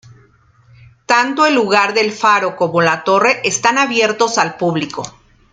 [1.05, 5.03] Tanto el lugar del faro como la torre están abiertos al público.